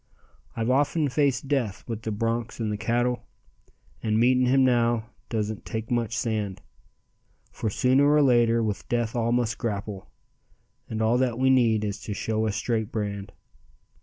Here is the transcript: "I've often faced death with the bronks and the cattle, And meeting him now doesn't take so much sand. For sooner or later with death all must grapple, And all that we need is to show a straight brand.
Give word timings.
"I've 0.55 0.71
often 0.71 1.09
faced 1.09 1.47
death 1.47 1.83
with 1.87 2.01
the 2.01 2.11
bronks 2.11 2.59
and 2.59 2.71
the 2.71 2.77
cattle, 2.77 3.23
And 4.01 4.19
meeting 4.19 4.47
him 4.47 4.65
now 4.65 5.11
doesn't 5.29 5.63
take 5.63 5.89
so 5.89 5.93
much 5.93 6.17
sand. 6.17 6.59
For 7.51 7.69
sooner 7.69 8.11
or 8.11 8.23
later 8.23 8.63
with 8.63 8.89
death 8.89 9.15
all 9.15 9.31
must 9.31 9.59
grapple, 9.59 10.09
And 10.89 11.03
all 11.03 11.19
that 11.19 11.37
we 11.37 11.51
need 11.51 11.85
is 11.85 11.99
to 11.99 12.15
show 12.15 12.47
a 12.47 12.51
straight 12.51 12.91
brand. 12.91 13.31